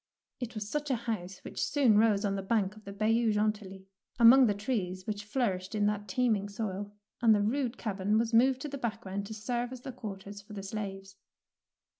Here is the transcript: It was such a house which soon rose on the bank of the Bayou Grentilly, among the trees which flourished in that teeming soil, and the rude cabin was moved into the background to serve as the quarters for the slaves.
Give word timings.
It 0.39 0.55
was 0.55 0.67
such 0.67 0.89
a 0.89 0.95
house 0.95 1.37
which 1.43 1.63
soon 1.63 1.95
rose 1.99 2.25
on 2.25 2.33
the 2.35 2.41
bank 2.41 2.75
of 2.75 2.85
the 2.85 2.91
Bayou 2.91 3.31
Grentilly, 3.31 3.85
among 4.17 4.47
the 4.47 4.55
trees 4.55 5.05
which 5.05 5.23
flourished 5.23 5.75
in 5.75 5.85
that 5.85 6.07
teeming 6.07 6.49
soil, 6.49 6.91
and 7.21 7.35
the 7.35 7.41
rude 7.43 7.77
cabin 7.77 8.17
was 8.17 8.33
moved 8.33 8.65
into 8.65 8.69
the 8.69 8.79
background 8.81 9.27
to 9.27 9.35
serve 9.35 9.71
as 9.71 9.81
the 9.81 9.91
quarters 9.91 10.41
for 10.41 10.53
the 10.53 10.63
slaves. 10.63 11.17